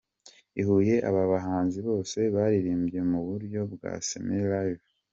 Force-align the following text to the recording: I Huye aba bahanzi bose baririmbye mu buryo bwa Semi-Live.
I 0.61 0.63
Huye 0.67 0.95
aba 1.09 1.23
bahanzi 1.31 1.79
bose 1.87 2.19
baririmbye 2.35 2.99
mu 3.11 3.19
buryo 3.27 3.59
bwa 3.73 3.91
Semi-Live. 4.07 4.85